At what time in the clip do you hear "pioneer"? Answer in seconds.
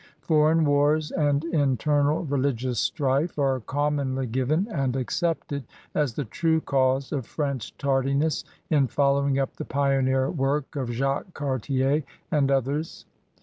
9.63-10.27